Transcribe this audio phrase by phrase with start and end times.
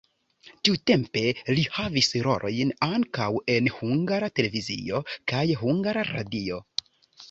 [0.67, 1.21] Tiutempe
[1.57, 6.65] li havis rolojn ankaŭ en Hungara Televizio kaj Hungara Radio.